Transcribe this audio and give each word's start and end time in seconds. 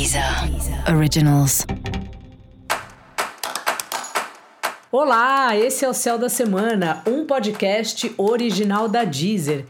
Deezer 0.00 0.24
Originals. 0.96 1.66
Olá, 4.90 5.54
esse 5.54 5.84
é 5.84 5.88
o 5.90 5.92
Céu 5.92 6.16
da 6.16 6.30
Semana, 6.30 7.02
um 7.06 7.26
podcast 7.26 8.10
original 8.16 8.88
da 8.88 9.04
Deezer. 9.04 9.66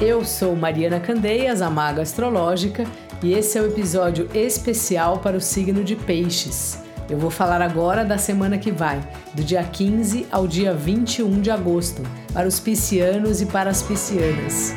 Eu 0.00 0.24
sou 0.24 0.56
Mariana 0.56 0.98
Candeias, 0.98 1.60
a 1.60 1.68
Maga 1.68 2.00
Astrológica, 2.00 2.86
e 3.22 3.34
esse 3.34 3.58
é 3.58 3.60
o 3.60 3.66
episódio 3.66 4.26
especial 4.32 5.18
para 5.18 5.36
o 5.36 5.42
signo 5.42 5.84
de 5.84 5.94
Peixes. 5.94 6.78
Eu 7.10 7.18
vou 7.18 7.30
falar 7.30 7.60
agora 7.60 8.02
da 8.02 8.16
semana 8.16 8.56
que 8.56 8.72
vai, 8.72 8.98
do 9.34 9.44
dia 9.44 9.62
15 9.62 10.26
ao 10.32 10.48
dia 10.48 10.72
21 10.72 11.38
de 11.42 11.50
agosto, 11.50 12.00
para 12.32 12.48
os 12.48 12.58
piscianos 12.58 13.42
e 13.42 13.46
para 13.46 13.68
as 13.68 13.82
piscianas. 13.82 14.74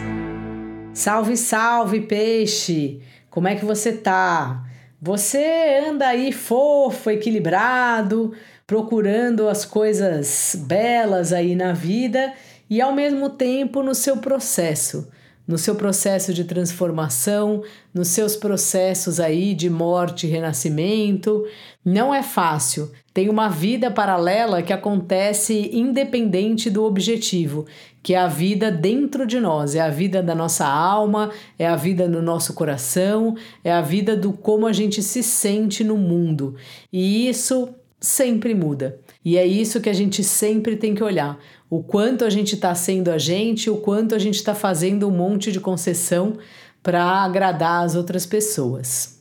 Salve, 0.94 1.36
salve, 1.36 2.02
peixe! 2.02 3.02
Como 3.32 3.48
é 3.48 3.56
que 3.56 3.66
você 3.66 3.94
tá? 3.94 4.64
Você 5.02 5.84
anda 5.90 6.08
aí 6.08 6.32
fofo, 6.32 7.10
equilibrado, 7.10 8.32
procurando 8.68 9.50
as 9.50 9.66
coisas 9.66 10.56
belas 10.68 11.34
aí 11.34 11.56
na 11.56 11.74
vida 11.74 12.32
e 12.70 12.80
ao 12.80 12.94
mesmo 12.94 13.32
tempo 13.32 13.82
no 13.82 13.96
seu 13.96 14.18
processo 14.18 15.10
no 15.48 15.58
seu 15.58 15.76
processo 15.76 16.34
de 16.34 16.44
transformação, 16.44 17.62
nos 17.94 18.08
seus 18.08 18.36
processos 18.36 19.20
aí 19.20 19.54
de 19.54 19.70
morte 19.70 20.26
e 20.26 20.30
renascimento. 20.30 21.46
Não 21.84 22.14
é 22.14 22.24
fácil. 22.24 22.92
Tem 23.14 23.30
uma 23.30 23.50
vida 23.50 23.92
paralela 23.92 24.64
que 24.64 24.74
acontece 24.74 25.70
independente 25.74 26.70
do 26.70 26.84
objetivo, 26.84 27.66
que 28.02 28.14
é 28.14 28.18
a 28.18 28.28
vida 28.28 28.72
dentro 28.72 29.28
de 29.28 29.40
nós, 29.40 29.76
é 29.76 29.82
a 29.82 29.90
vida 29.90 30.24
da 30.24 30.34
nossa 30.34 30.66
alma, 30.66 31.30
é 31.60 31.68
a 31.68 31.76
vida 31.76 32.08
no 32.08 32.22
nosso 32.22 32.54
coração, 32.54 33.36
é 33.64 33.72
a 33.72 33.82
vida 33.82 34.16
do 34.16 34.34
como 34.34 34.66
a 34.66 34.74
gente 34.74 35.04
se 35.04 35.22
sente 35.22 35.84
no 35.84 35.98
mundo. 35.98 36.56
E 36.92 37.28
isso 37.28 37.70
sempre 38.00 38.54
muda. 38.54 39.00
E 39.24 39.38
é 39.38 39.46
isso 39.46 39.80
que 39.80 39.90
a 39.90 39.94
gente 39.94 40.24
sempre 40.24 40.76
tem 40.76 40.94
que 40.94 41.04
olhar 41.04 41.40
o 41.76 41.82
quanto 41.82 42.24
a 42.24 42.30
gente 42.30 42.54
está 42.54 42.76
sendo 42.76 43.10
a 43.10 43.18
gente, 43.18 43.68
o 43.68 43.78
quanto 43.78 44.14
a 44.14 44.20
gente 44.20 44.36
está 44.36 44.54
fazendo 44.54 45.08
um 45.08 45.10
monte 45.10 45.52
de 45.52 45.60
concessão 45.60 46.38
para 46.84 47.04
agradar 47.04 47.84
as 47.84 47.96
outras 47.96 48.28
pessoas. 48.28 49.20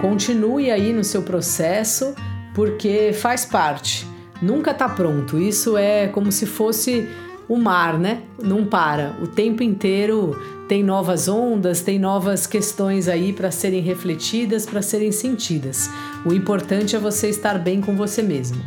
Continue 0.00 0.72
aí 0.72 0.92
no 0.92 1.04
seu 1.04 1.22
processo, 1.22 2.16
porque 2.52 3.12
faz 3.12 3.44
parte. 3.44 4.04
Nunca 4.42 4.72
está 4.72 4.88
pronto. 4.88 5.38
Isso 5.38 5.76
é 5.76 6.08
como 6.08 6.32
se 6.32 6.46
fosse 6.46 7.08
o 7.48 7.56
mar, 7.56 7.98
né? 7.98 8.22
Não 8.42 8.64
para. 8.64 9.16
O 9.22 9.26
tempo 9.26 9.62
inteiro 9.62 10.40
tem 10.68 10.82
novas 10.82 11.28
ondas, 11.28 11.80
tem 11.80 11.98
novas 11.98 12.46
questões 12.46 13.08
aí 13.08 13.32
para 13.32 13.50
serem 13.50 13.80
refletidas, 13.80 14.64
para 14.64 14.80
serem 14.80 15.12
sentidas. 15.12 15.90
O 16.24 16.32
importante 16.32 16.96
é 16.96 16.98
você 16.98 17.28
estar 17.28 17.58
bem 17.58 17.80
com 17.80 17.94
você 17.96 18.22
mesmo. 18.22 18.62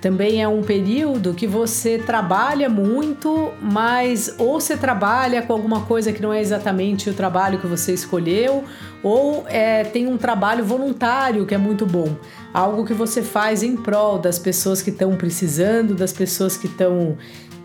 Também 0.00 0.42
é 0.42 0.48
um 0.48 0.62
período 0.62 1.34
que 1.34 1.46
você 1.46 1.98
trabalha 1.98 2.70
muito, 2.70 3.52
mas 3.60 4.34
ou 4.38 4.58
você 4.58 4.74
trabalha 4.74 5.42
com 5.42 5.52
alguma 5.52 5.82
coisa 5.82 6.10
que 6.10 6.22
não 6.22 6.32
é 6.32 6.40
exatamente 6.40 7.10
o 7.10 7.14
trabalho 7.14 7.58
que 7.58 7.66
você 7.66 7.92
escolheu, 7.92 8.64
ou 9.02 9.44
é, 9.46 9.84
tem 9.84 10.06
um 10.06 10.16
trabalho 10.16 10.64
voluntário 10.64 11.44
que 11.44 11.54
é 11.54 11.58
muito 11.58 11.84
bom. 11.84 12.16
Algo 12.52 12.86
que 12.86 12.94
você 12.94 13.22
faz 13.22 13.62
em 13.62 13.76
prol 13.76 14.18
das 14.18 14.38
pessoas 14.38 14.80
que 14.80 14.88
estão 14.88 15.16
precisando, 15.16 15.94
das 15.94 16.14
pessoas 16.14 16.56
que 16.56 16.66
estão 16.66 17.18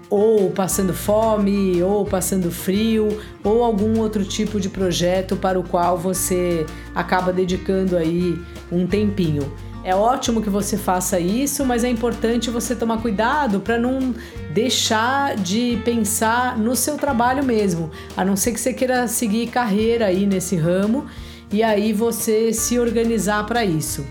ou 0.10 0.52
passando 0.52 0.94
fome, 0.94 1.82
ou 1.82 2.06
passando 2.06 2.52
frio, 2.52 3.20
ou 3.44 3.64
algum 3.64 4.00
outro 4.00 4.24
tipo 4.24 4.60
de 4.60 4.70
projeto 4.70 5.36
para 5.36 5.60
o 5.60 5.64
qual 5.64 5.98
você 5.98 6.66
acaba 6.94 7.34
dedicando 7.34 7.98
aí 7.98 8.40
um 8.72 8.86
tempinho. 8.86 9.52
É 9.84 9.96
ótimo 9.96 10.42
que 10.42 10.50
você 10.50 10.78
faça 10.78 11.20
isso, 11.20 11.64
mas 11.64 11.84
é 11.84 11.90
importante 11.90 12.50
você 12.50 12.76
tomar 12.76 13.02
cuidado 13.04 13.60
para 13.60 13.78
não 13.78 14.16
deixar 14.52 15.36
de 15.36 15.80
pensar 15.86 16.58
no 16.58 16.76
seu 16.76 16.98
trabalho 16.98 17.44
mesmo, 17.44 17.92
a 18.18 18.26
não 18.26 18.36
ser 18.36 18.52
que 18.52 18.60
você 18.60 18.74
queira 18.74 19.08
seguir 19.08 19.48
carreira 19.48 20.08
aí 20.08 20.26
nesse 20.26 20.56
ramo 20.56 21.06
e 21.52 21.62
aí 21.62 21.94
você 21.94 22.52
se 22.52 22.80
organizar 22.80 23.46
para 23.46 23.64
isso. 23.64 24.04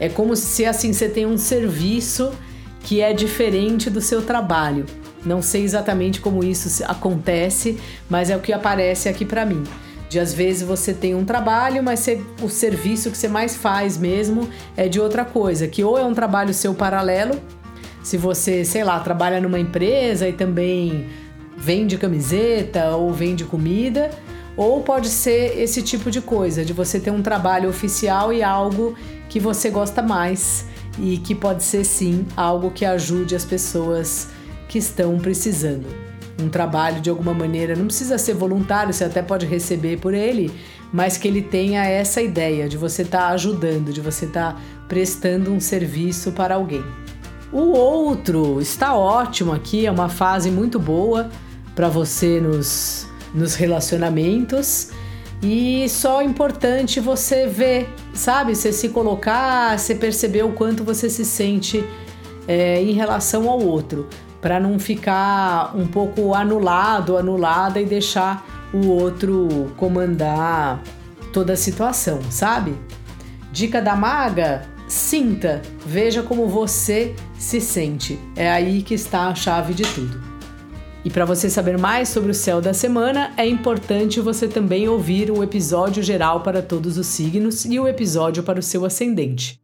É 0.00 0.08
como 0.08 0.34
se 0.34 0.64
assim 0.64 0.92
você 0.92 1.08
tem 1.08 1.26
um 1.26 1.36
serviço 1.36 2.32
que 2.80 3.02
é 3.02 3.12
diferente 3.12 3.90
do 3.90 4.00
seu 4.00 4.22
trabalho. 4.22 4.86
Não 5.24 5.40
sei 5.40 5.62
exatamente 5.62 6.20
como 6.20 6.44
isso 6.44 6.84
acontece, 6.84 7.78
mas 8.08 8.30
é 8.30 8.36
o 8.36 8.40
que 8.40 8.52
aparece 8.52 9.08
aqui 9.08 9.24
para 9.24 9.46
mim. 9.46 9.62
De 10.08 10.20
às 10.20 10.32
vezes 10.32 10.62
você 10.62 10.92
tem 10.92 11.14
um 11.14 11.24
trabalho, 11.24 11.82
mas 11.82 12.00
você, 12.00 12.22
o 12.42 12.48
serviço 12.48 13.10
que 13.10 13.16
você 13.16 13.26
mais 13.26 13.56
faz 13.56 13.96
mesmo 13.96 14.48
é 14.76 14.88
de 14.88 15.00
outra 15.00 15.24
coisa, 15.24 15.66
que 15.66 15.82
ou 15.82 15.98
é 15.98 16.04
um 16.04 16.14
trabalho 16.14 16.52
seu 16.52 16.74
paralelo, 16.74 17.40
se 18.02 18.18
você, 18.18 18.64
sei 18.64 18.84
lá, 18.84 19.00
trabalha 19.00 19.40
numa 19.40 19.58
empresa 19.58 20.28
e 20.28 20.32
também 20.32 21.08
vende 21.56 21.96
camiseta 21.96 22.90
ou 22.90 23.12
vende 23.12 23.44
comida, 23.44 24.10
ou 24.56 24.82
pode 24.82 25.08
ser 25.08 25.58
esse 25.58 25.82
tipo 25.82 26.10
de 26.10 26.20
coisa, 26.20 26.64
de 26.64 26.72
você 26.72 27.00
ter 27.00 27.10
um 27.10 27.22
trabalho 27.22 27.68
oficial 27.68 28.32
e 28.32 28.42
algo 28.42 28.94
que 29.28 29.40
você 29.40 29.70
gosta 29.70 30.02
mais 30.02 30.66
e 30.98 31.16
que 31.16 31.34
pode 31.34 31.62
ser 31.62 31.82
sim 31.84 32.26
algo 32.36 32.70
que 32.70 32.84
ajude 32.84 33.34
as 33.34 33.44
pessoas 33.44 34.28
que 34.68 34.78
estão 34.78 35.18
precisando. 35.18 35.86
Um 36.40 36.48
trabalho 36.48 37.00
de 37.00 37.08
alguma 37.08 37.32
maneira, 37.32 37.76
não 37.76 37.86
precisa 37.86 38.18
ser 38.18 38.34
voluntário, 38.34 38.92
você 38.92 39.04
até 39.04 39.22
pode 39.22 39.46
receber 39.46 39.98
por 39.98 40.12
ele, 40.12 40.52
mas 40.92 41.16
que 41.16 41.28
ele 41.28 41.42
tenha 41.42 41.84
essa 41.84 42.20
ideia 42.20 42.68
de 42.68 42.76
você 42.76 43.02
estar 43.02 43.18
tá 43.18 43.28
ajudando, 43.28 43.92
de 43.92 44.00
você 44.00 44.24
estar 44.24 44.54
tá 44.54 44.60
prestando 44.88 45.52
um 45.52 45.60
serviço 45.60 46.32
para 46.32 46.56
alguém. 46.56 46.84
O 47.52 47.72
outro 47.72 48.60
está 48.60 48.96
ótimo 48.96 49.52
aqui, 49.52 49.86
é 49.86 49.90
uma 49.90 50.08
fase 50.08 50.50
muito 50.50 50.78
boa 50.78 51.30
para 51.74 51.88
você 51.88 52.40
nos, 52.40 53.06
nos 53.32 53.54
relacionamentos. 53.54 54.90
E 55.40 55.88
só 55.88 56.20
é 56.20 56.24
importante 56.24 56.98
você 56.98 57.46
ver, 57.46 57.88
sabe? 58.12 58.56
Você 58.56 58.72
se 58.72 58.88
colocar, 58.88 59.78
você 59.78 59.94
perceber 59.94 60.42
o 60.42 60.52
quanto 60.52 60.82
você 60.82 61.08
se 61.08 61.24
sente 61.24 61.84
é, 62.48 62.82
em 62.82 62.92
relação 62.92 63.48
ao 63.48 63.60
outro 63.60 64.08
para 64.44 64.60
não 64.60 64.78
ficar 64.78 65.74
um 65.74 65.86
pouco 65.86 66.34
anulado, 66.34 67.16
anulada 67.16 67.80
e 67.80 67.86
deixar 67.86 68.68
o 68.74 68.88
outro 68.88 69.72
comandar 69.78 70.82
toda 71.32 71.54
a 71.54 71.56
situação, 71.56 72.20
sabe? 72.28 72.74
Dica 73.50 73.80
da 73.80 73.96
maga: 73.96 74.68
sinta, 74.86 75.62
veja 75.86 76.22
como 76.22 76.46
você 76.46 77.16
se 77.38 77.58
sente. 77.58 78.20
É 78.36 78.52
aí 78.52 78.82
que 78.82 78.92
está 78.92 79.28
a 79.28 79.34
chave 79.34 79.72
de 79.72 79.84
tudo. 79.84 80.22
E 81.02 81.08
para 81.08 81.24
você 81.24 81.48
saber 81.48 81.78
mais 81.78 82.10
sobre 82.10 82.30
o 82.30 82.34
céu 82.34 82.60
da 82.60 82.74
semana, 82.74 83.32
é 83.38 83.46
importante 83.46 84.20
você 84.20 84.46
também 84.46 84.86
ouvir 84.86 85.30
o 85.30 85.42
episódio 85.42 86.02
geral 86.02 86.42
para 86.42 86.60
todos 86.60 86.98
os 86.98 87.06
signos 87.06 87.64
e 87.64 87.80
o 87.80 87.88
episódio 87.88 88.42
para 88.42 88.60
o 88.60 88.62
seu 88.62 88.84
ascendente. 88.84 89.63